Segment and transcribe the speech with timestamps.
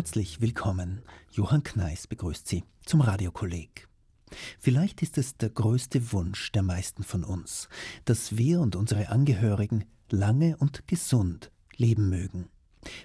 [0.00, 1.02] Herzlich willkommen.
[1.30, 3.86] Johann Kneis begrüßt Sie zum Radiokolleg.
[4.58, 7.68] Vielleicht ist es der größte Wunsch der meisten von uns,
[8.06, 12.48] dass wir und unsere Angehörigen lange und gesund leben mögen.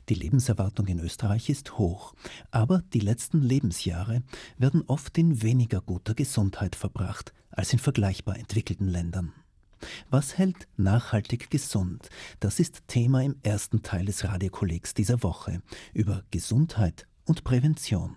[0.07, 2.13] Die Lebenserwartung in Österreich ist hoch,
[2.49, 4.23] aber die letzten Lebensjahre
[4.57, 9.33] werden oft in weniger guter Gesundheit verbracht als in vergleichbar entwickelten Ländern.
[10.09, 12.09] Was hält nachhaltig gesund?
[12.39, 15.61] Das ist Thema im ersten Teil des Radiokollegs dieser Woche
[15.93, 18.15] über Gesundheit und Prävention.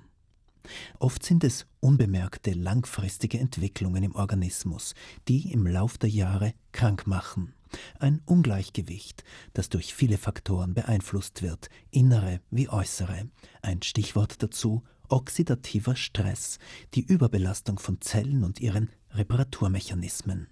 [0.99, 4.95] Oft sind es unbemerkte langfristige Entwicklungen im Organismus,
[5.29, 7.55] die im Lauf der Jahre krank machen.
[7.99, 13.29] Ein Ungleichgewicht, das durch viele Faktoren beeinflusst wird, innere wie äußere.
[13.63, 16.59] Ein Stichwort dazu oxidativer Stress,
[16.95, 20.49] die Überbelastung von Zellen und ihren Reparaturmechanismen.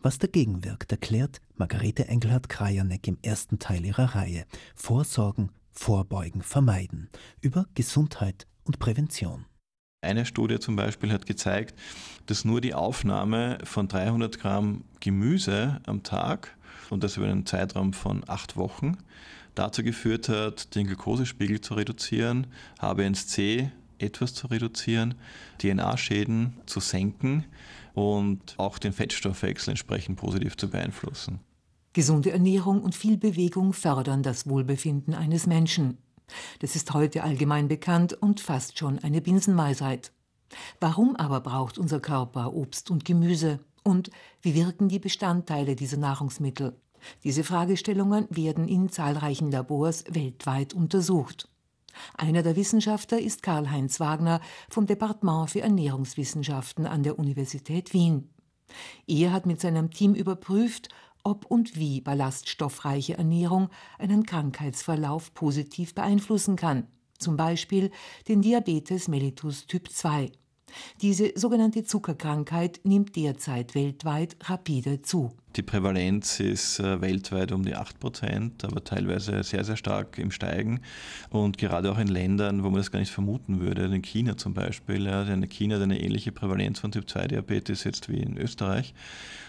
[0.00, 7.10] Was dagegen wirkt, erklärt Margarete Engelhardt-Krajanek im ersten Teil ihrer Reihe Vorsorgen, Vorbeugen, Vermeiden
[7.40, 9.44] über Gesundheit und Prävention.
[10.02, 11.78] Eine Studie zum Beispiel hat gezeigt,
[12.26, 16.56] dass nur die Aufnahme von 300 Gramm Gemüse am Tag
[16.90, 18.98] und das über einen Zeitraum von acht Wochen
[19.54, 22.46] dazu geführt hat, den Glukosespiegel zu reduzieren,
[22.78, 25.14] HbA1c etwas zu reduzieren,
[25.58, 27.44] DNA-Schäden zu senken
[27.96, 31.40] und auch den Fettstoffwechsel entsprechend positiv zu beeinflussen.
[31.94, 35.96] Gesunde Ernährung und viel Bewegung fördern das Wohlbefinden eines Menschen.
[36.58, 40.12] Das ist heute allgemein bekannt und fast schon eine Binsenweisheit.
[40.78, 43.60] Warum aber braucht unser Körper Obst und Gemüse?
[43.82, 44.10] Und
[44.42, 46.76] wie wirken die Bestandteile dieser Nahrungsmittel?
[47.24, 51.48] Diese Fragestellungen werden in zahlreichen Labors weltweit untersucht.
[52.16, 58.30] Einer der Wissenschaftler ist Karl-Heinz Wagner vom Departement für Ernährungswissenschaften an der Universität Wien.
[59.06, 60.88] Er hat mit seinem Team überprüft,
[61.22, 63.68] ob und wie ballaststoffreiche Ernährung
[63.98, 66.86] einen Krankheitsverlauf positiv beeinflussen kann,
[67.18, 67.90] zum Beispiel
[68.28, 70.30] den Diabetes mellitus Typ 2.
[71.02, 75.32] Diese sogenannte Zuckerkrankheit nimmt derzeit weltweit rapide zu.
[75.56, 80.30] Die Prävalenz ist äh, weltweit um die 8 Prozent, aber teilweise sehr, sehr stark im
[80.30, 80.80] Steigen.
[81.30, 84.52] Und gerade auch in Ländern, wo man das gar nicht vermuten würde, in China zum
[84.52, 85.06] Beispiel.
[85.06, 88.92] In China hat eine ähnliche Prävalenz von Typ-2-Diabetes jetzt wie in Österreich.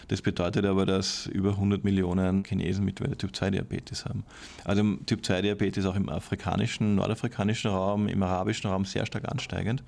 [0.08, 4.24] Das bedeutet aber, dass über 100 Millionen Chinesen mittlerweile Typ-2-Diabetes haben.
[4.64, 9.82] Also Typ-2-Diabetes auch im afrikanischen, nordafrikanischen Raum, im arabischen Raum sehr stark ansteigend.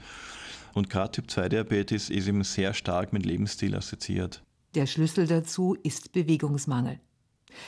[0.74, 4.42] Und gerade Typ-2-Diabetes ist eben sehr stark mit Lebensstil assoziiert.
[4.74, 7.00] Der Schlüssel dazu ist Bewegungsmangel.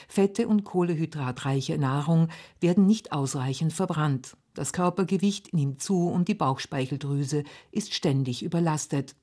[0.08, 2.28] Fette und kohlehydratreiche Nahrung
[2.60, 4.36] werden nicht ausreichend verbrannt.
[4.54, 7.42] Das Körpergewicht nimmt zu und die Bauchspeicheldrüse
[7.72, 9.16] ist ständig überlastet.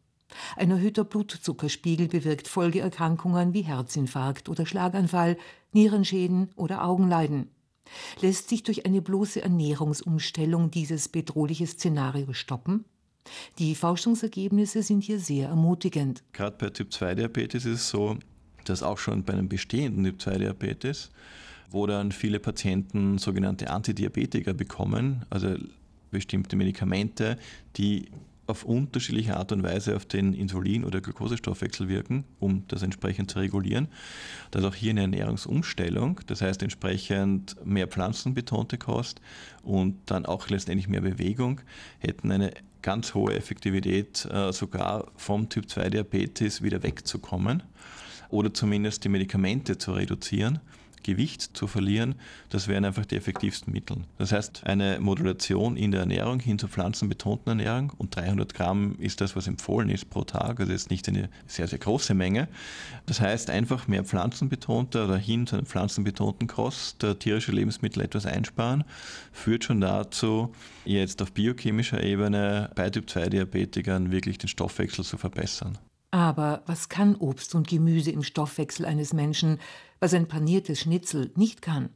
[0.56, 5.38] Ein erhöhter Blutzuckerspiegel bewirkt Folgeerkrankungen wie Herzinfarkt oder Schlaganfall,
[5.72, 7.50] Nierenschäden oder Augenleiden.
[8.22, 12.86] Lässt sich durch eine bloße Ernährungsumstellung dieses bedrohliche Szenario stoppen?
[13.58, 16.24] Die Forschungsergebnisse sind hier sehr ermutigend.
[16.34, 18.18] Gerade bei Typ-2-Diabetes ist es so,
[18.66, 21.12] dass auch schon bei einem bestehenden Typ-2-Diabetes,
[21.72, 25.56] wo dann viele Patienten sogenannte Antidiabetika bekommen, also
[26.12, 27.38] bestimmte Medikamente,
[27.78, 28.10] die
[28.50, 33.38] auf unterschiedliche Art und Weise auf den Insulin- oder Glukosestoffwechsel wirken, um das entsprechend zu
[33.40, 33.90] regulieren.
[34.50, 39.22] Dass auch hier eine Ernährungsumstellung, das heißt entsprechend mehr pflanzenbetonte Kost
[39.62, 41.62] und dann auch letztendlich mehr Bewegung,
[42.00, 42.52] hätten eine
[42.82, 47.64] ganz hohe Effektivität, äh, sogar vom Typ-2-Diabetes wieder wegzukommen
[48.30, 50.60] oder zumindest die Medikamente zu reduzieren
[51.04, 52.16] Gewicht zu verlieren,
[52.50, 53.98] das wären einfach die effektivsten Mittel.
[54.18, 59.22] Das heißt, eine Modulation in der Ernährung hin zur pflanzenbetonten Ernährung und 300 Gramm ist
[59.22, 62.48] das, was empfohlen ist pro Tag, also jetzt nicht eine sehr, sehr große Menge.
[63.06, 68.26] Das heißt, einfach mehr pflanzenbetonter oder hin zu einer pflanzenbetonten Kost, der tierische Lebensmittel etwas
[68.26, 68.84] einsparen,
[69.32, 70.54] führt schon dazu,
[70.86, 75.78] jetzt auf biochemischer Ebene bei Typ-2-Diabetikern wirklich den Stoffwechsel zu verbessern.
[76.12, 79.60] Aber was kann Obst und Gemüse im Stoffwechsel eines Menschen,
[80.00, 81.90] was ein paniertes Schnitzel nicht kann?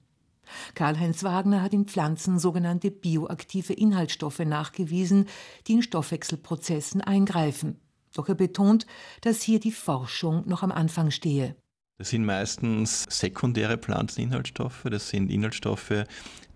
[0.75, 5.27] Karl-Heinz Wagner hat in Pflanzen sogenannte bioaktive Inhaltsstoffe nachgewiesen,
[5.67, 7.79] die in Stoffwechselprozessen eingreifen.
[8.13, 8.85] Doch er betont,
[9.21, 11.55] dass hier die Forschung noch am Anfang stehe.
[11.97, 14.83] Das sind meistens sekundäre Pflanzeninhaltsstoffe.
[14.89, 16.03] Das sind Inhaltsstoffe,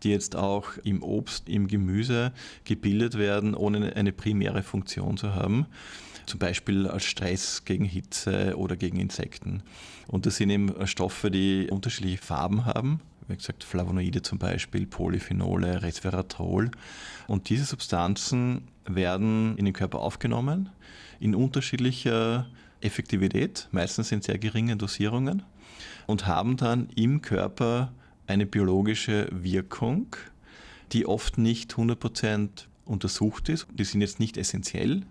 [0.04, 2.34] die jetzt auch im Obst, im Gemüse
[2.66, 5.68] gebildet werden, ohne eine primäre Funktion zu haben
[6.28, 9.64] zum Beispiel als Stress gegen Hitze oder gegen Insekten.
[10.08, 13.00] Und das sind eben Stoffe, die unterschiedliche Farben haben.
[13.28, 16.72] Wie gesagt, Flavonoide zum Beispiel, Polyphenole, Resveratrol.
[17.28, 20.70] Und diese Substanzen werden in den Körper aufgenommen
[21.20, 22.48] in unterschiedlicher
[22.80, 25.44] Effektivität, meistens in sehr geringen Dosierungen
[26.06, 27.92] und haben dann im Körper
[28.28, 30.16] eine biologische Wirkung,
[30.92, 33.68] die oft nicht 100% untersucht ist.
[33.74, 35.04] Die sind jetzt nicht essentiell,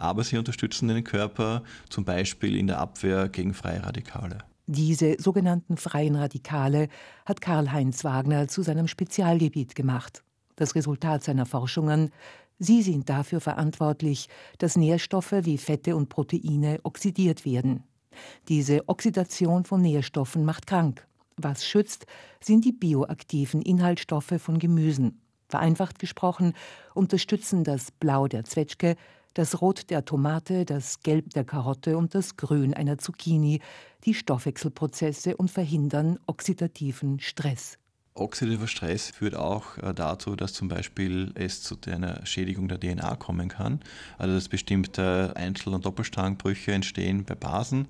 [0.00, 4.38] aber sie unterstützen den Körper zum Beispiel in der Abwehr gegen freie Radikale.
[4.66, 6.88] Diese sogenannten freien Radikale
[7.24, 10.22] hat Karl-Heinz Wagner zu seinem Spezialgebiet gemacht.
[10.56, 12.10] Das Resultat seiner Forschungen,
[12.58, 14.28] sie sind dafür verantwortlich,
[14.58, 17.84] dass Nährstoffe wie Fette und Proteine oxidiert werden.
[18.48, 21.06] Diese Oxidation von Nährstoffen macht krank.
[21.38, 22.06] Was schützt,
[22.42, 25.22] sind die bioaktiven Inhaltsstoffe von Gemüsen.
[25.48, 26.52] Vereinfacht gesprochen
[26.94, 28.96] unterstützen das Blau der Zwetschge,
[29.38, 33.60] das Rot der Tomate, das Gelb der Karotte und das Grün einer Zucchini
[34.02, 37.78] die Stoffwechselprozesse und verhindern oxidativen Stress.
[38.18, 43.16] Oxidativer Stress führt auch äh, dazu, dass zum Beispiel es zu einer Schädigung der DNA
[43.16, 43.80] kommen kann.
[44.18, 47.88] Also dass bestimmte Einzel- und Doppelstrangbrüche entstehen bei Basen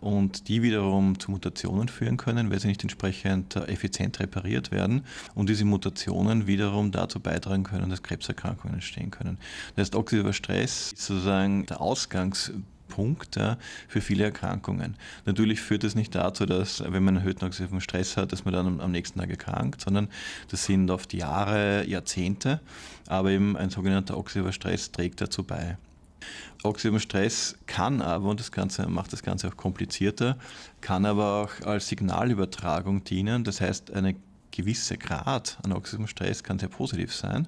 [0.00, 5.04] und die wiederum zu Mutationen führen können, weil sie nicht entsprechend äh, effizient repariert werden
[5.34, 9.38] und diese Mutationen wiederum dazu beitragen können, dass Krebserkrankungen entstehen können.
[9.76, 12.52] Das heißt, oxidativer Stress ist sozusagen der Ausgangs
[12.88, 14.96] Punkt ja, für viele Erkrankungen.
[15.24, 18.80] Natürlich führt es nicht dazu, dass, wenn man erhöhten oxidativen Stress hat, dass man dann
[18.80, 20.08] am nächsten Tag erkrankt, sondern
[20.50, 22.60] das sind oft Jahre, Jahrzehnte,
[23.06, 25.76] aber eben ein sogenannter oxidativer Stress trägt dazu bei.
[26.64, 30.36] Oxidativer Stress kann aber, und das Ganze macht das Ganze auch komplizierter,
[30.80, 33.44] kann aber auch als Signalübertragung dienen.
[33.44, 34.16] Das heißt, eine
[34.58, 37.46] gewisse Grad an oxidativem Stress kann sehr positiv sein,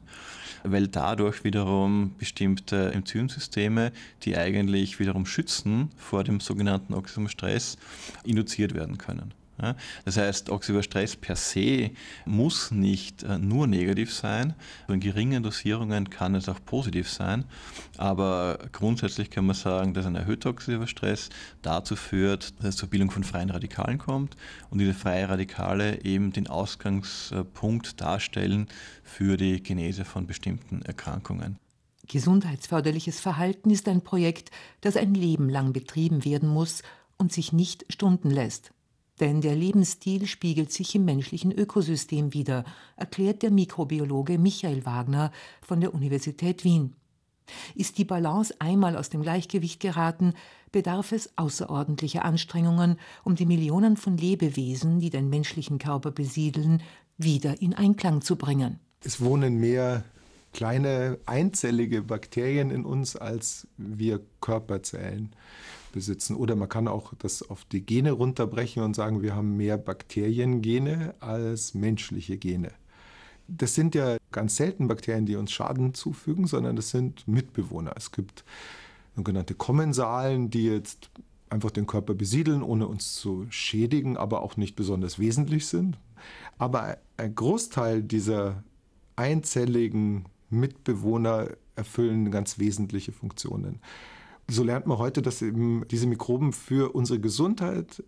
[0.62, 3.90] weil dadurch wiederum bestimmte Enzymsysteme,
[4.22, 7.78] die eigentlich wiederum schützen vor dem sogenannten oxidativen Stress,
[8.22, 9.34] induziert werden können.
[10.04, 11.90] Das heißt, oxidativer Stress per se
[12.24, 14.54] muss nicht äh, nur negativ sein.
[14.88, 17.44] In geringen Dosierungen kann es auch positiv sein.
[17.96, 21.30] Aber grundsätzlich kann man sagen, dass ein erhöhter oxidativer Stress
[21.62, 24.36] dazu führt, dass es zur Bildung von freien Radikalen kommt
[24.70, 28.68] und diese freien Radikale eben den Ausgangspunkt darstellen
[29.02, 31.58] für die Genese von bestimmten Erkrankungen.
[32.06, 36.82] Gesundheitsförderliches Verhalten ist ein Projekt, das ein Leben lang betrieben werden muss
[37.18, 38.72] und sich nicht stunden lässt.
[39.20, 42.64] Denn der Lebensstil spiegelt sich im menschlichen Ökosystem wider,
[42.96, 45.30] erklärt der Mikrobiologe Michael Wagner
[45.60, 46.94] von der Universität Wien.
[47.74, 50.34] Ist die Balance einmal aus dem Gleichgewicht geraten,
[50.72, 56.82] bedarf es außerordentlicher Anstrengungen, um die Millionen von Lebewesen, die den menschlichen Körper besiedeln,
[57.18, 58.78] wieder in Einklang zu bringen.
[59.04, 60.04] Es wohnen mehr
[60.52, 65.34] kleine einzellige Bakterien in uns als wir Körperzellen
[65.92, 66.34] besitzen.
[66.36, 71.14] Oder man kann auch das auf die Gene runterbrechen und sagen, wir haben mehr Bakteriengene
[71.20, 72.72] als menschliche Gene.
[73.48, 77.92] Das sind ja ganz selten Bakterien, die uns Schaden zufügen, sondern das sind Mitbewohner.
[77.96, 78.44] Es gibt
[79.16, 81.10] sogenannte Kommensalen, die jetzt
[81.48, 85.98] einfach den Körper besiedeln, ohne uns zu schädigen, aber auch nicht besonders wesentlich sind.
[86.58, 88.62] Aber ein Großteil dieser
[89.16, 93.80] einzelligen Mitbewohner erfüllen ganz wesentliche Funktionen
[94.50, 98.02] so lernt man heute, dass eben diese Mikroben für unsere Gesundheit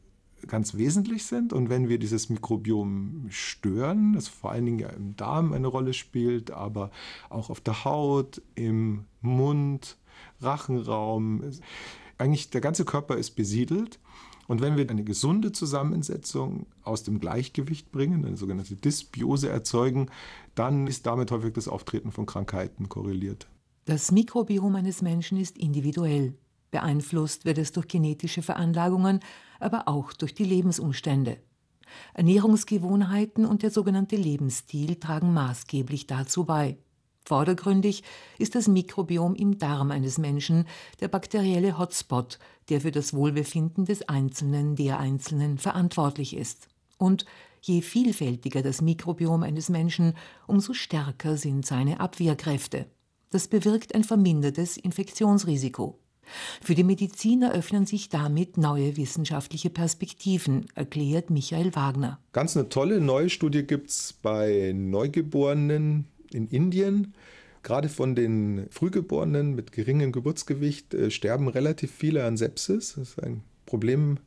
[0.46, 1.52] ganz wesentlich sind.
[1.52, 5.92] Und wenn wir dieses Mikrobiom stören, das vor allen Dingen ja im Darm eine Rolle
[5.92, 6.90] spielt, aber
[7.30, 9.96] auch auf der Haut, im Mund,
[10.40, 11.42] Rachenraum,
[12.18, 14.00] eigentlich der ganze Körper ist besiedelt.
[14.48, 20.08] Und wenn wir eine gesunde Zusammensetzung aus dem Gleichgewicht bringen, eine sogenannte Dysbiose erzeugen,
[20.54, 23.48] dann ist damit häufig das Auftreten von Krankheiten korreliert.
[23.84, 26.34] Das Mikrobiom eines Menschen ist individuell.
[26.70, 29.18] Beeinflusst wird es durch genetische Veranlagungen,
[29.58, 31.38] aber auch durch die Lebensumstände.
[32.14, 36.78] Ernährungsgewohnheiten und der sogenannte Lebensstil tragen maßgeblich dazu bei.
[37.24, 38.04] Vordergründig
[38.38, 40.66] ist das Mikrobiom im Darm eines Menschen
[41.00, 46.68] der bakterielle Hotspot, der für das Wohlbefinden des Einzelnen, der Einzelnen verantwortlich ist.
[46.98, 47.26] Und
[47.60, 50.14] je vielfältiger das Mikrobiom eines Menschen,
[50.46, 52.86] umso stärker sind seine Abwehrkräfte.
[53.32, 55.98] Das bewirkt ein vermindertes Infektionsrisiko.
[56.60, 62.20] Für die Medizin eröffnen sich damit neue wissenschaftliche Perspektiven, erklärt Michael Wagner.
[62.34, 67.14] Ganz eine tolle neue Studie gibt es bei Neugeborenen in Indien.
[67.62, 72.94] Gerade von den Frühgeborenen mit geringem Geburtsgewicht äh, sterben relativ viele an Sepsis.
[72.96, 74.18] Das ist ein Problem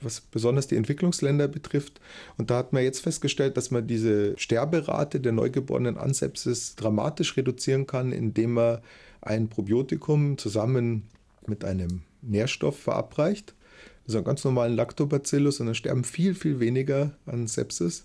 [0.00, 2.00] was besonders die Entwicklungsländer betrifft.
[2.36, 7.36] Und da hat man jetzt festgestellt, dass man diese Sterberate der Neugeborenen an Sepsis dramatisch
[7.36, 8.78] reduzieren kann, indem man
[9.20, 11.04] ein Probiotikum zusammen
[11.46, 13.54] mit einem Nährstoff verabreicht,
[14.06, 18.02] also einen ganz normalen Lactobacillus, und dann sterben viel, viel weniger an Sepsis.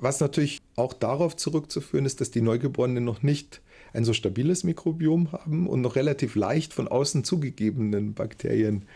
[0.00, 3.60] Was natürlich auch darauf zurückzuführen ist, dass die Neugeborenen noch nicht
[3.92, 8.86] ein so stabiles Mikrobiom haben und noch relativ leicht von außen zugegebenen Bakterien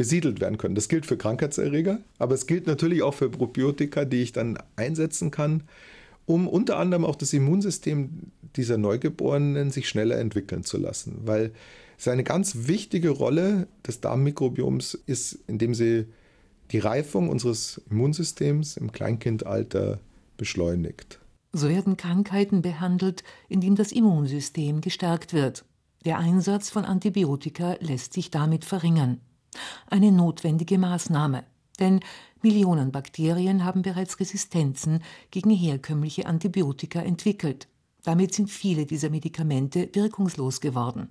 [0.00, 0.74] besiedelt werden können.
[0.74, 5.30] Das gilt für Krankheitserreger, aber es gilt natürlich auch für Probiotika, die ich dann einsetzen
[5.30, 5.64] kann,
[6.24, 11.52] um unter anderem auch das Immunsystem dieser Neugeborenen sich schneller entwickeln zu lassen, weil
[11.98, 16.06] seine ganz wichtige Rolle des Darmmikrobioms ist, indem sie
[16.70, 20.00] die Reifung unseres Immunsystems im Kleinkindalter
[20.38, 21.20] beschleunigt.
[21.52, 25.66] So werden Krankheiten behandelt, indem das Immunsystem gestärkt wird.
[26.06, 29.20] Der Einsatz von Antibiotika lässt sich damit verringern.
[29.86, 31.44] Eine notwendige Maßnahme,
[31.78, 32.00] denn
[32.42, 37.68] Millionen Bakterien haben bereits Resistenzen gegen herkömmliche Antibiotika entwickelt.
[38.02, 41.10] Damit sind viele dieser Medikamente wirkungslos geworden.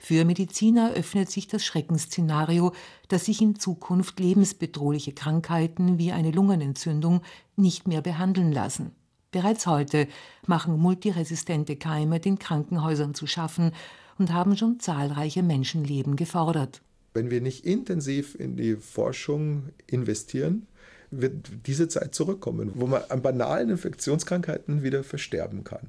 [0.00, 2.72] Für Mediziner öffnet sich das Schreckensszenario,
[3.08, 7.22] dass sich in Zukunft lebensbedrohliche Krankheiten wie eine Lungenentzündung
[7.56, 8.92] nicht mehr behandeln lassen.
[9.30, 10.08] Bereits heute
[10.46, 13.72] machen multiresistente Keime den Krankenhäusern zu schaffen
[14.18, 16.80] und haben schon zahlreiche Menschenleben gefordert.
[17.14, 20.66] Wenn wir nicht intensiv in die Forschung investieren,
[21.10, 25.88] wird diese Zeit zurückkommen, wo man an banalen Infektionskrankheiten wieder versterben kann.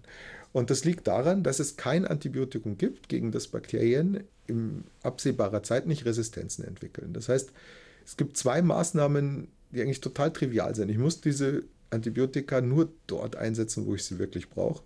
[0.51, 5.85] Und das liegt daran, dass es kein Antibiotikum gibt, gegen das Bakterien in absehbarer Zeit
[5.85, 7.13] nicht Resistenzen entwickeln.
[7.13, 7.51] Das heißt,
[8.05, 10.89] es gibt zwei Maßnahmen, die eigentlich total trivial sind.
[10.89, 14.83] Ich muss diese Antibiotika nur dort einsetzen, wo ich sie wirklich brauche.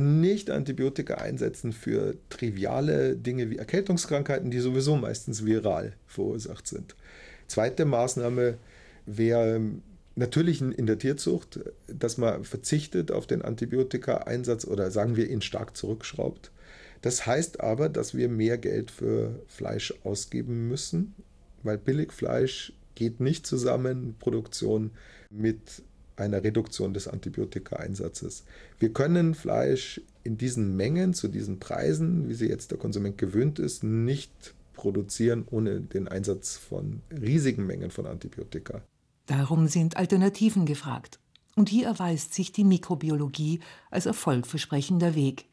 [0.00, 6.96] Nicht Antibiotika einsetzen für triviale Dinge wie Erkältungskrankheiten, die sowieso meistens viral verursacht sind.
[7.48, 8.58] Zweite Maßnahme
[9.06, 9.60] wäre
[10.16, 15.76] natürlich in der Tierzucht, dass man verzichtet auf den Antibiotika-Einsatz oder sagen wir ihn stark
[15.76, 16.50] zurückschraubt.
[17.02, 21.14] Das heißt aber, dass wir mehr Geld für Fleisch ausgeben müssen,
[21.62, 24.90] weil Billigfleisch geht nicht zusammen, Produktion
[25.30, 25.82] mit
[26.20, 28.44] einer Reduktion des Antibiotika-Einsatzes.
[28.78, 33.58] Wir können Fleisch in diesen Mengen, zu diesen Preisen, wie sie jetzt der Konsument gewöhnt
[33.58, 38.82] ist, nicht produzieren ohne den Einsatz von riesigen Mengen von Antibiotika.
[39.26, 41.18] Darum sind Alternativen gefragt.
[41.56, 43.60] Und hier erweist sich die Mikrobiologie
[43.90, 45.46] als erfolgversprechender Weg.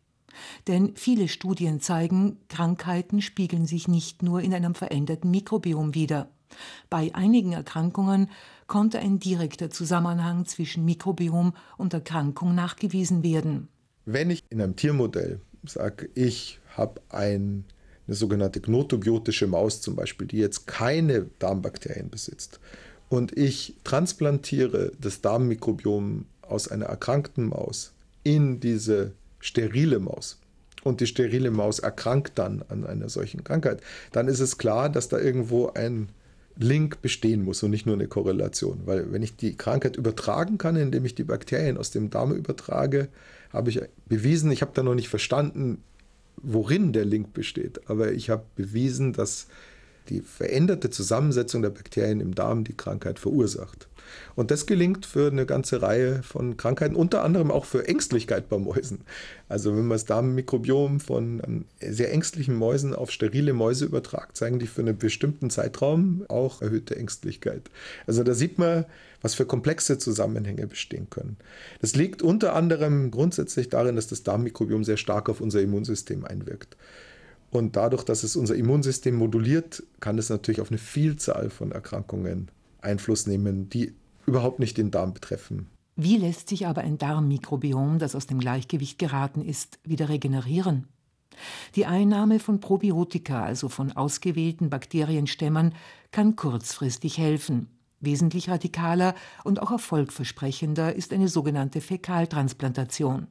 [0.67, 6.29] Denn viele Studien zeigen, Krankheiten spiegeln sich nicht nur in einem veränderten Mikrobiom wider.
[6.89, 8.29] Bei einigen Erkrankungen
[8.67, 13.69] konnte ein direkter Zusammenhang zwischen Mikrobiom und Erkrankung nachgewiesen werden.
[14.05, 17.65] Wenn ich in einem Tiermodell sage, ich habe ein,
[18.07, 22.59] eine sogenannte gnotobiotische Maus zum Beispiel, die jetzt keine Darmbakterien besitzt,
[23.09, 27.93] und ich transplantiere das Darmmikrobiom aus einer erkrankten Maus
[28.24, 30.39] in diese sterile Maus,
[30.83, 33.81] und die sterile Maus erkrankt dann an einer solchen Krankheit,
[34.12, 36.09] dann ist es klar, dass da irgendwo ein
[36.60, 38.82] Link bestehen muss und nicht nur eine Korrelation.
[38.86, 43.10] Weil wenn ich die Krankheit übertragen kann, indem ich die Bakterien aus dem Darm übertrage,
[43.52, 45.84] habe ich bewiesen, ich habe da noch nicht verstanden,
[46.42, 49.48] worin der Link besteht, aber ich habe bewiesen, dass
[50.10, 53.88] die veränderte Zusammensetzung der Bakterien im Darm die Krankheit verursacht.
[54.36, 58.58] Und das gelingt für eine ganze Reihe von Krankheiten, unter anderem auch für Ängstlichkeit bei
[58.58, 59.02] Mäusen.
[59.50, 64.60] Also wenn man das Darmmikrobiom von ähm, sehr ängstlichen Mäusen auf sterile Mäuse übertragt, zeigen
[64.60, 67.70] die für einen bestimmten Zeitraum auch erhöhte Ängstlichkeit.
[68.06, 68.86] Also da sieht man,
[69.22, 71.38] was für komplexe Zusammenhänge bestehen können.
[71.82, 76.78] Das liegt unter anderem grundsätzlich darin, dass das Darmmikrobiom sehr stark auf unser Immunsystem einwirkt.
[77.50, 82.50] Und dadurch, dass es unser Immunsystem moduliert, kann es natürlich auf eine Vielzahl von Erkrankungen
[82.82, 83.94] Einfluss nehmen, die
[84.25, 85.68] überhaupt nicht den Darm betreffen.
[85.96, 90.88] Wie lässt sich aber ein Darmmikrobiom, das aus dem Gleichgewicht geraten ist, wieder regenerieren?
[91.75, 95.74] Die Einnahme von Probiotika, also von ausgewählten Bakterienstämmen,
[96.12, 97.68] kann kurzfristig helfen.
[98.00, 103.27] Wesentlich radikaler und auch erfolgversprechender ist eine sogenannte Fäkaltransplantation.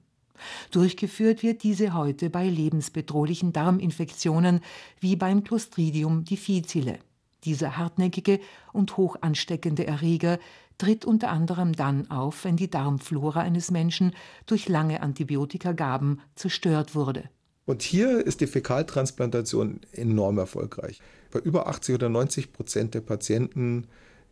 [0.70, 4.60] Durchgeführt wird diese heute bei lebensbedrohlichen Darminfektionen
[5.00, 6.98] wie beim Clostridium difficile.
[7.44, 8.40] Dieser hartnäckige
[8.72, 10.38] und hoch ansteckende Erreger
[10.78, 14.12] tritt unter anderem dann auf, wenn die Darmflora eines Menschen
[14.46, 17.24] durch lange Antibiotikagaben zerstört wurde.
[17.64, 21.00] Und hier ist die Fäkaltransplantation enorm erfolgreich.
[21.32, 23.86] Bei über 80 oder 90 Prozent der Patienten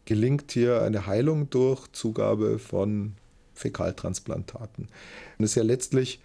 [0.04, 3.14] gelingt hier eine Heilung durch Zugabe von
[3.54, 4.88] Fäkaltransplantaten.
[5.38, 6.20] Das ist ja letztlich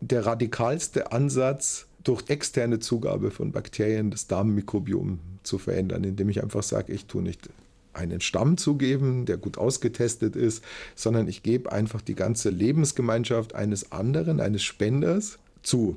[0.00, 6.62] der radikalste Ansatz, durch externe Zugabe von Bakterien das Darmmikrobiom zu verändern, indem ich einfach
[6.62, 7.48] sage, ich tue nicht
[7.92, 13.92] einen Stamm zugeben, der gut ausgetestet ist, sondern ich gebe einfach die ganze Lebensgemeinschaft eines
[13.92, 15.96] anderen, eines Spenders zu.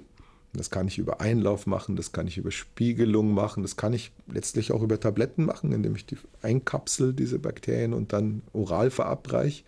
[0.53, 4.11] Das kann ich über Einlauf machen, das kann ich über Spiegelung machen, das kann ich
[4.27, 9.63] letztlich auch über Tabletten machen, indem ich die einkapsel, diese Bakterien, und dann oral verabreiche.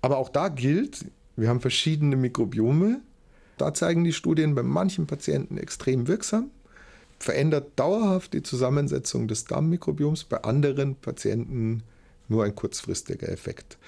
[0.00, 1.04] Aber auch da gilt,
[1.36, 3.00] wir haben verschiedene Mikrobiome.
[3.56, 6.50] Da zeigen die Studien bei manchen Patienten extrem wirksam,
[7.18, 11.82] verändert dauerhaft die Zusammensetzung des Darmmikrobioms, bei anderen Patienten
[12.28, 13.78] nur ein kurzfristiger Effekt.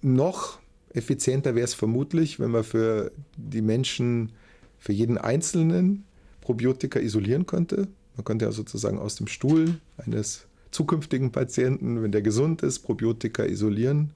[0.00, 0.58] Noch
[0.94, 4.32] effizienter wäre es vermutlich, wenn man für die Menschen,
[4.78, 6.04] für jeden Einzelnen
[6.40, 7.88] Probiotika isolieren könnte.
[8.16, 13.44] Man könnte ja sozusagen aus dem Stuhl eines zukünftigen Patienten, wenn der gesund ist, Probiotika
[13.44, 14.12] isolieren.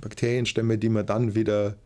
[0.00, 1.76] Bakterienstämme, die man dann wieder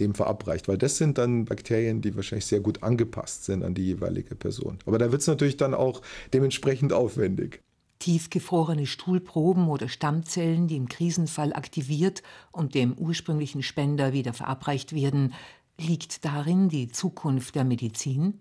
[0.00, 3.86] dem verabreicht, weil das sind dann Bakterien, die wahrscheinlich sehr gut angepasst sind an die
[3.86, 4.78] jeweilige Person.
[4.86, 7.60] Aber da wird es natürlich dann auch dementsprechend aufwendig.
[7.98, 12.22] Tiefgefrorene Stuhlproben oder Stammzellen, die im Krisenfall aktiviert
[12.52, 15.34] und dem ursprünglichen Spender wieder verabreicht werden,
[15.80, 18.38] liegt darin die Zukunft der Medizin?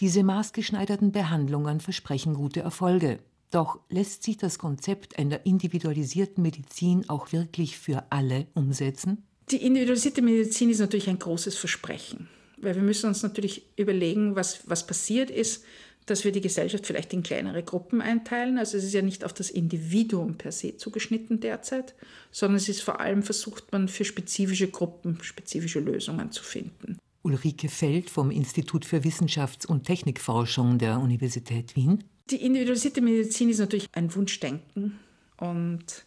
[0.00, 3.18] Diese maßgeschneiderten Behandlungen versprechen gute Erfolge.
[3.50, 9.24] Doch lässt sich das Konzept einer individualisierten Medizin auch wirklich für alle umsetzen?
[9.50, 12.28] Die individualisierte Medizin ist natürlich ein großes Versprechen,
[12.58, 15.64] weil wir müssen uns natürlich überlegen, was, was passiert ist,
[16.04, 18.58] dass wir die Gesellschaft vielleicht in kleinere Gruppen einteilen.
[18.58, 21.94] Also es ist ja nicht auf das Individuum per se zugeschnitten derzeit,
[22.30, 26.98] sondern es ist vor allem versucht man für spezifische Gruppen spezifische Lösungen zu finden.
[27.22, 32.04] Ulrike Feld vom Institut für Wissenschafts- und Technikforschung der Universität Wien.
[32.30, 34.98] Die individualisierte Medizin ist natürlich ein Wunschdenken
[35.38, 36.04] und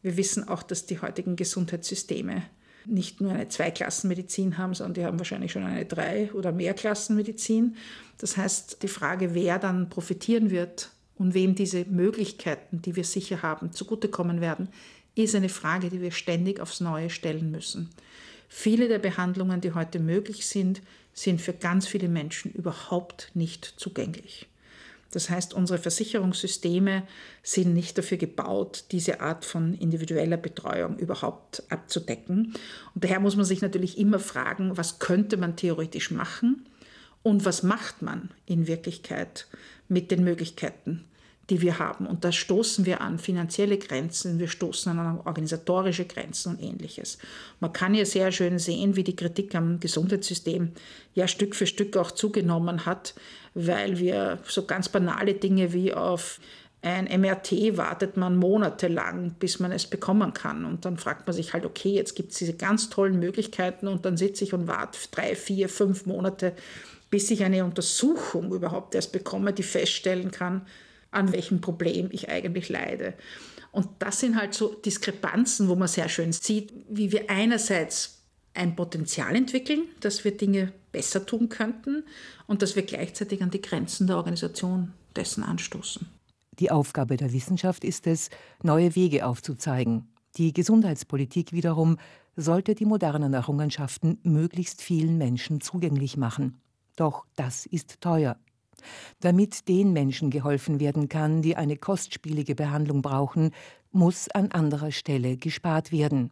[0.00, 2.44] wir wissen auch, dass die heutigen Gesundheitssysteme
[2.84, 7.76] nicht nur eine Zweiklassenmedizin haben, sondern die haben wahrscheinlich schon eine Drei- oder Mehrklassenmedizin.
[8.18, 13.42] Das heißt, die Frage, wer dann profitieren wird und wem diese Möglichkeiten, die wir sicher
[13.42, 14.68] haben, zugutekommen werden,
[15.16, 17.90] ist eine Frage, die wir ständig aufs Neue stellen müssen.
[18.48, 20.80] Viele der Behandlungen, die heute möglich sind,
[21.12, 24.46] sind für ganz viele Menschen überhaupt nicht zugänglich.
[25.12, 27.04] Das heißt, unsere Versicherungssysteme
[27.42, 32.54] sind nicht dafür gebaut, diese Art von individueller Betreuung überhaupt abzudecken.
[32.94, 36.66] Und daher muss man sich natürlich immer fragen, was könnte man theoretisch machen
[37.22, 39.46] und was macht man in Wirklichkeit
[39.88, 41.04] mit den Möglichkeiten,
[41.50, 42.06] die wir haben.
[42.06, 47.18] Und da stoßen wir an finanzielle Grenzen, wir stoßen an organisatorische Grenzen und ähnliches.
[47.60, 50.72] Man kann ja sehr schön sehen, wie die Kritik am Gesundheitssystem
[51.14, 53.14] ja Stück für Stück auch zugenommen hat,
[53.54, 56.40] weil wir so ganz banale Dinge wie auf
[56.82, 60.64] ein MRT wartet man monatelang, bis man es bekommen kann.
[60.64, 64.04] Und dann fragt man sich halt, okay, jetzt gibt es diese ganz tollen Möglichkeiten und
[64.04, 66.52] dann sitze ich und warte drei, vier, fünf Monate,
[67.10, 70.66] bis ich eine Untersuchung überhaupt erst bekomme, die feststellen kann,
[71.16, 73.14] an welchem Problem ich eigentlich leide.
[73.72, 78.22] Und das sind halt so Diskrepanzen, wo man sehr schön sieht, wie wir einerseits
[78.54, 82.04] ein Potenzial entwickeln, dass wir Dinge besser tun könnten
[82.46, 86.06] und dass wir gleichzeitig an die Grenzen der Organisation dessen anstoßen.
[86.58, 88.30] Die Aufgabe der Wissenschaft ist es,
[88.62, 90.08] neue Wege aufzuzeigen.
[90.36, 91.98] Die Gesundheitspolitik wiederum
[92.34, 96.60] sollte die modernen Errungenschaften möglichst vielen Menschen zugänglich machen.
[96.96, 98.38] Doch das ist teuer.
[99.20, 103.50] Damit den Menschen geholfen werden kann, die eine kostspielige Behandlung brauchen,
[103.92, 106.30] muss an anderer Stelle gespart werden.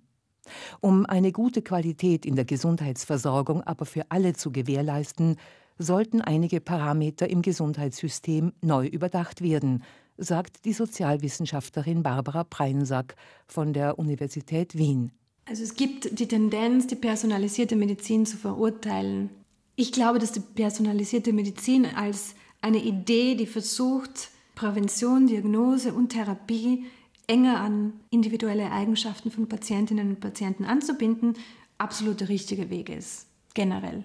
[0.80, 5.36] Um eine gute Qualität in der Gesundheitsversorgung aber für alle zu gewährleisten,
[5.78, 9.82] sollten einige Parameter im Gesundheitssystem neu überdacht werden,
[10.16, 15.10] sagt die Sozialwissenschaftlerin Barbara Preinsack von der Universität Wien.
[15.46, 19.30] Also es gibt die Tendenz, die personalisierte Medizin zu verurteilen.
[19.76, 26.86] Ich glaube, dass die personalisierte Medizin als eine Idee, die versucht, Prävention, Diagnose und Therapie
[27.26, 31.34] enger an individuelle Eigenschaften von Patientinnen und Patienten anzubinden,
[31.78, 34.04] absolut der richtige Weg ist, generell.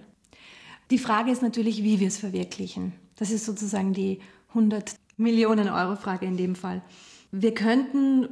[0.90, 2.92] Die Frage ist natürlich, wie wir es verwirklichen.
[3.16, 6.82] Das ist sozusagen die 100 Millionen Euro Frage in dem Fall.
[7.30, 8.28] Wir könnten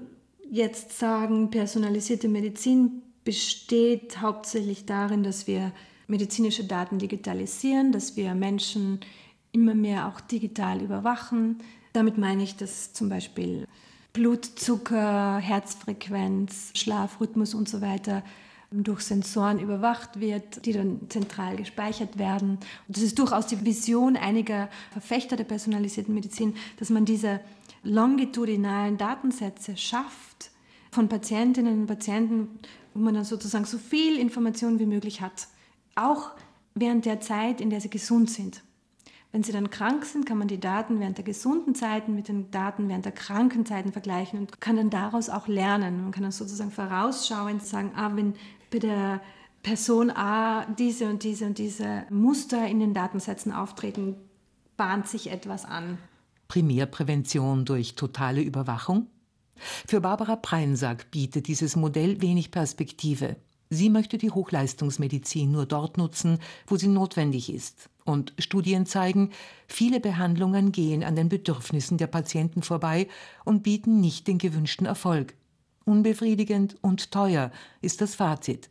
[0.51, 5.73] jetzt sagen, personalisierte Medizin besteht hauptsächlich darin, dass wir
[6.09, 9.01] medizinische Daten digitalisieren, dass wir Menschen
[9.53, 11.59] immer mehr auch digital überwachen.
[11.93, 13.67] Damit meine ich, dass zum Beispiel
[14.13, 18.23] Blutzucker, Herzfrequenz, Schlafrhythmus und so weiter
[18.71, 22.59] durch Sensoren überwacht wird, die dann zentral gespeichert werden.
[22.87, 27.41] Und das ist durchaus die Vision einiger Verfechter der personalisierten Medizin, dass man diese
[27.83, 30.51] longitudinalen Datensätze schafft
[30.91, 32.49] von Patientinnen und Patienten,
[32.93, 35.49] wo man dann sozusagen so viel Information wie möglich hat.
[35.99, 36.31] Auch
[36.75, 38.63] während der Zeit, in der sie gesund sind.
[39.33, 42.51] Wenn sie dann krank sind, kann man die Daten während der gesunden Zeiten mit den
[42.51, 46.03] Daten während der kranken Zeiten vergleichen und kann dann daraus auch lernen.
[46.03, 48.35] Man kann dann sozusagen vorausschauend sagen, ah, wenn
[48.71, 49.21] bei der
[49.63, 54.17] Person A diese und diese und diese Muster in den Datensätzen auftreten,
[54.77, 55.99] bahnt sich etwas an.
[56.47, 59.09] Primärprävention durch totale Überwachung?
[59.87, 63.37] Für Barbara Preinsack bietet dieses Modell wenig Perspektive.
[63.71, 67.91] Sie möchte die Hochleistungsmedizin nur dort nutzen, wo sie notwendig ist.
[68.05, 69.31] Und Studien zeigen,
[69.67, 73.09] viele Behandlungen gehen an den Bedürfnissen der Patienten vorbei
[73.45, 75.35] und bieten nicht den gewünschten Erfolg.
[75.85, 77.51] Unbefriedigend und teuer
[77.83, 78.71] ist das Fazit.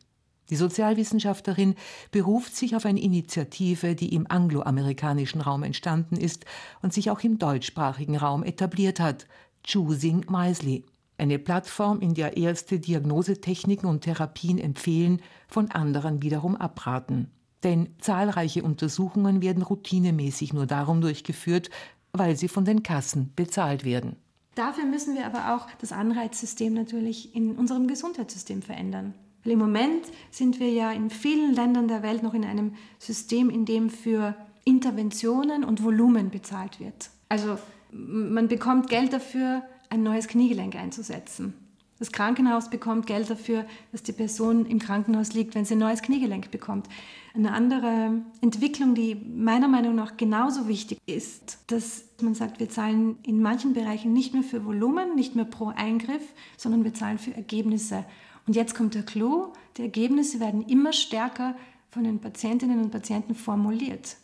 [0.50, 1.76] Die Sozialwissenschaftlerin
[2.12, 6.46] beruft sich auf eine Initiative, die im angloamerikanischen Raum entstanden ist
[6.82, 9.28] und sich auch im deutschsprachigen Raum etabliert hat,
[9.70, 10.86] Choosing Wisely.
[11.18, 17.32] Eine Plattform, in der Ärzte Diagnosetechniken und Therapien empfehlen, von anderen wiederum abraten.
[17.64, 21.72] Denn zahlreiche Untersuchungen werden routinemäßig nur darum durchgeführt,
[22.14, 24.16] weil sie von den Kassen bezahlt werden.
[24.54, 29.14] Dafür müssen wir aber auch das Anreizsystem natürlich in unserem Gesundheitssystem verändern.
[29.44, 33.50] Weil im Moment sind wir ja in vielen Ländern der Welt noch in einem System,
[33.50, 37.10] in dem für Interventionen und Volumen bezahlt wird.
[37.30, 37.58] Also
[37.92, 41.54] man bekommt Geld dafür, ein neues Kniegelenk einzusetzen.
[42.00, 46.04] Das Krankenhaus bekommt Geld dafür, dass die Person im Krankenhaus liegt, wenn sie ein neues
[46.04, 46.88] Kniegelenk bekommt.
[47.34, 53.18] Eine andere Entwicklung, die meiner Meinung nach genauso wichtig ist, dass man sagt, wir zahlen
[53.24, 56.22] in manchen Bereichen nicht mehr für Volumen, nicht mehr pro Eingriff,
[56.56, 58.06] sondern wir zahlen für Ergebnisse.
[58.46, 61.56] Und jetzt kommt der Clou, die Ergebnisse werden immer stärker
[61.90, 64.18] von den Patientinnen und Patienten formuliert.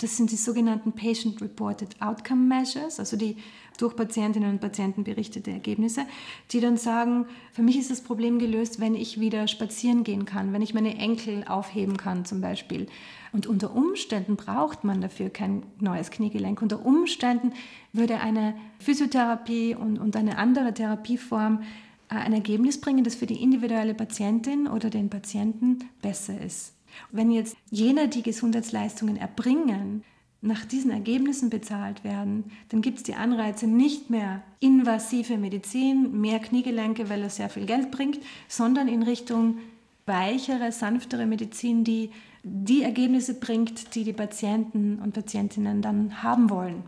[0.00, 3.36] Das sind die sogenannten Patient-Reported Outcome Measures, also die
[3.76, 6.06] durch Patientinnen und Patienten berichtete Ergebnisse,
[6.52, 10.54] die dann sagen, für mich ist das Problem gelöst, wenn ich wieder spazieren gehen kann,
[10.54, 12.86] wenn ich meine Enkel aufheben kann zum Beispiel.
[13.32, 16.62] Und unter Umständen braucht man dafür kein neues Kniegelenk.
[16.62, 17.52] Unter Umständen
[17.92, 21.62] würde eine Physiotherapie und, und eine andere Therapieform
[22.10, 26.72] äh, ein Ergebnis bringen, das für die individuelle Patientin oder den Patienten besser ist.
[27.10, 30.04] Wenn jetzt jene, die Gesundheitsleistungen erbringen,
[30.42, 36.38] nach diesen Ergebnissen bezahlt werden, dann gibt es die Anreize nicht mehr invasive Medizin, mehr
[36.38, 39.58] Kniegelenke, weil es sehr viel Geld bringt, sondern in Richtung
[40.06, 42.10] weichere, sanftere Medizin, die
[42.42, 46.84] die Ergebnisse bringt, die die Patienten und Patientinnen dann haben wollen.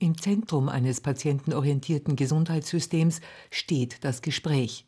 [0.00, 4.86] Im Zentrum eines patientenorientierten Gesundheitssystems steht das Gespräch.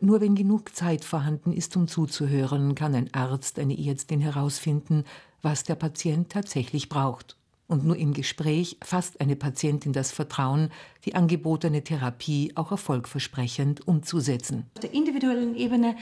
[0.00, 5.04] Nur wenn genug Zeit vorhanden ist, um zuzuhören, kann ein Arzt, eine Ärztin herausfinden,
[5.42, 7.36] was der Patient tatsächlich braucht.
[7.68, 10.70] Und nur im Gespräch fasst eine Patientin das Vertrauen,
[11.04, 14.66] die angebotene Therapie auch erfolgversprechend umzusetzen.
[14.74, 15.96] Auf der individuellen Ebene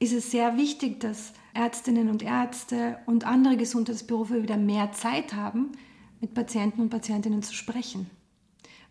[0.00, 5.72] ist es sehr wichtig, dass Ärztinnen und Ärzte und andere Gesundheitsberufe wieder mehr Zeit haben,
[6.20, 8.10] mit Patienten und Patientinnen zu sprechen.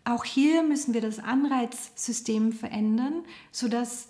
[0.04, 4.08] Auch hier müssen wir das Anreizsystem verändern, sodass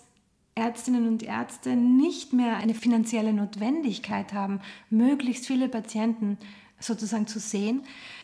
[0.55, 6.37] Ärztinnen und Ärzte nicht mehr eine finanzielle Notwendigkeit haben, möglichst viele Patienten
[6.79, 7.81] sozusagen zu sehen.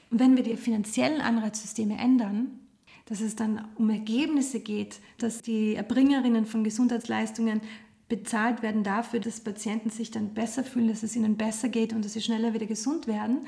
[0.09, 2.59] Und wenn wir die finanziellen Anreizsysteme ändern,
[3.05, 7.59] dass es dann um Ergebnisse geht, dass die Erbringerinnen von Gesundheitsleistungen
[8.07, 12.05] bezahlt werden dafür, dass Patienten sich dann besser fühlen, dass es ihnen besser geht und
[12.05, 13.47] dass sie schneller wieder gesund werden.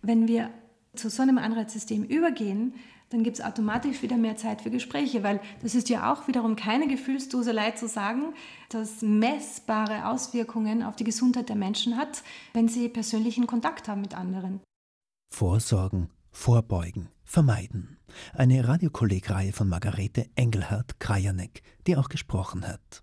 [0.00, 0.50] Wenn wir
[0.94, 2.74] zu so einem Anreizsystem übergehen,
[3.12, 6.56] dann gibt es automatisch wieder mehr Zeit für Gespräche, weil das ist ja auch wiederum
[6.56, 8.34] keine Gefühlsduselei zu sagen,
[8.70, 12.22] dass messbare Auswirkungen auf die Gesundheit der Menschen hat,
[12.54, 14.60] wenn sie persönlichen Kontakt haben mit anderen.
[15.32, 17.98] Vorsorgen, vorbeugen, vermeiden.
[18.34, 23.02] Eine Radiokollegreihe von Margarete Engelhardt-Krajanek, die auch gesprochen hat.